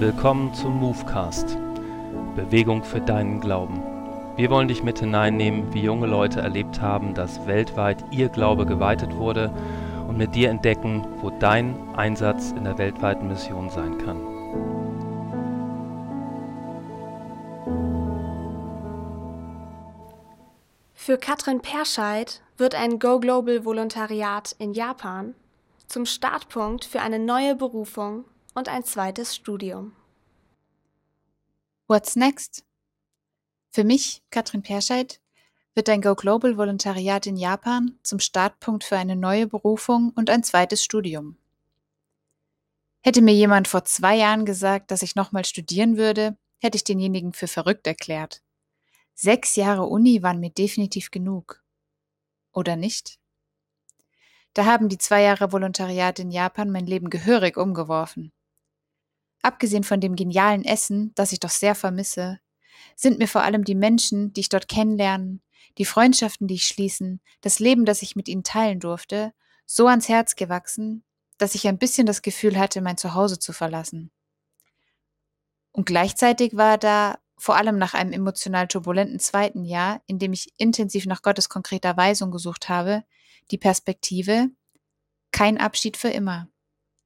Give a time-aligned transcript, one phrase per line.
[0.00, 1.58] Willkommen zum Movecast.
[2.34, 3.82] Bewegung für deinen Glauben.
[4.34, 9.14] Wir wollen dich mit hineinnehmen, wie junge Leute erlebt haben, dass weltweit ihr Glaube geweitet
[9.14, 9.52] wurde
[10.08, 14.22] und mit dir entdecken, wo dein Einsatz in der weltweiten Mission sein kann.
[20.94, 25.34] Für Katrin Perscheid wird ein Go Global Volontariat in Japan
[25.88, 29.92] zum Startpunkt für eine neue Berufung und ein zweites Studium.
[31.86, 32.64] What's next?
[33.70, 35.20] Für mich, Katrin Perscheid,
[35.74, 40.42] wird ein Go Global Volontariat in Japan zum Startpunkt für eine neue Berufung und ein
[40.42, 41.36] zweites Studium.
[43.02, 47.32] Hätte mir jemand vor zwei Jahren gesagt, dass ich nochmal studieren würde, hätte ich denjenigen
[47.32, 48.42] für verrückt erklärt.
[49.14, 51.62] Sechs Jahre Uni waren mir definitiv genug.
[52.52, 53.18] Oder nicht?
[54.54, 58.32] Da haben die zwei Jahre Volontariat in Japan mein Leben gehörig umgeworfen.
[59.42, 62.40] Abgesehen von dem genialen Essen, das ich doch sehr vermisse,
[62.94, 65.42] sind mir vor allem die Menschen, die ich dort kennenlernen,
[65.78, 69.32] die Freundschaften, die ich schließen, das Leben, das ich mit ihnen teilen durfte,
[69.66, 71.04] so ans Herz gewachsen,
[71.38, 74.10] dass ich ein bisschen das Gefühl hatte, mein Zuhause zu verlassen.
[75.72, 80.52] Und gleichzeitig war da, vor allem nach einem emotional turbulenten zweiten Jahr, in dem ich
[80.58, 83.04] intensiv nach Gottes konkreter Weisung gesucht habe,
[83.50, 84.50] die Perspektive,
[85.32, 86.48] kein Abschied für immer.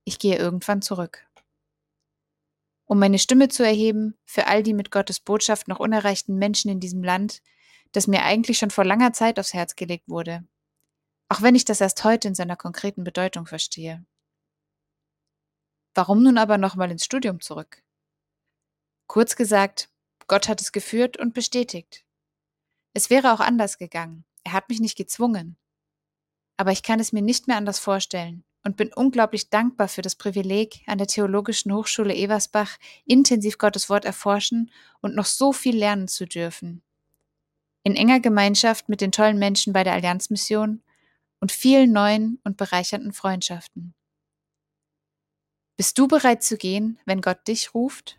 [0.04, 1.24] Ich gehe irgendwann zurück.
[2.94, 6.78] Um meine Stimme zu erheben für all die mit Gottes Botschaft noch unerreichten Menschen in
[6.78, 7.42] diesem Land,
[7.90, 10.46] das mir eigentlich schon vor langer Zeit aufs Herz gelegt wurde.
[11.28, 14.06] Auch wenn ich das erst heute in seiner konkreten Bedeutung verstehe.
[15.92, 17.82] Warum nun aber nochmal ins Studium zurück?
[19.08, 19.88] Kurz gesagt,
[20.28, 22.04] Gott hat es geführt und bestätigt.
[22.92, 24.24] Es wäre auch anders gegangen.
[24.44, 25.56] Er hat mich nicht gezwungen
[26.56, 30.16] aber ich kann es mir nicht mehr anders vorstellen und bin unglaublich dankbar für das
[30.16, 34.70] Privileg, an der Theologischen Hochschule Eversbach intensiv Gottes Wort erforschen
[35.00, 36.82] und noch so viel lernen zu dürfen.
[37.82, 40.82] In enger Gemeinschaft mit den tollen Menschen bei der Allianzmission
[41.40, 43.94] und vielen neuen und bereichernden Freundschaften.
[45.76, 48.18] Bist du bereit zu gehen, wenn Gott dich ruft?